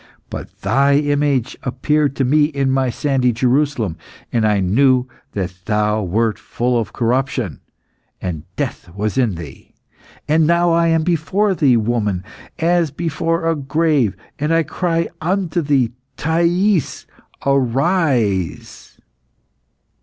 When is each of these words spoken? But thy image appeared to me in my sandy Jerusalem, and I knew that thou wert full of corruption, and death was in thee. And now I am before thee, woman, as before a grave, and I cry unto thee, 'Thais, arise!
But 0.31 0.61
thy 0.61 0.95
image 0.95 1.55
appeared 1.61 2.15
to 2.15 2.25
me 2.25 2.45
in 2.45 2.71
my 2.71 2.89
sandy 2.89 3.31
Jerusalem, 3.31 3.97
and 4.33 4.47
I 4.47 4.59
knew 4.59 5.07
that 5.33 5.53
thou 5.65 6.01
wert 6.01 6.39
full 6.39 6.79
of 6.79 6.91
corruption, 6.91 7.59
and 8.19 8.41
death 8.55 8.89
was 8.95 9.15
in 9.15 9.35
thee. 9.35 9.75
And 10.27 10.47
now 10.47 10.71
I 10.71 10.87
am 10.87 11.03
before 11.03 11.53
thee, 11.53 11.77
woman, 11.77 12.23
as 12.57 12.89
before 12.89 13.47
a 13.47 13.55
grave, 13.55 14.17
and 14.39 14.51
I 14.51 14.63
cry 14.63 15.07
unto 15.21 15.61
thee, 15.61 15.91
'Thais, 16.17 17.05
arise! 17.45 18.99